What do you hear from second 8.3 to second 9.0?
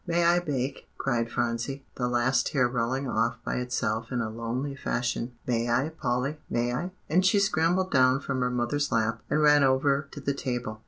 her mother's